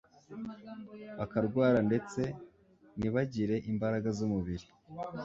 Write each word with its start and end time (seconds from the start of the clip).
bakarwara, 1.19 1.79
ndetse 1.89 2.21
ntibagire 2.97 3.55
imbaraga 3.71 4.09
z'umubiri 4.17 4.65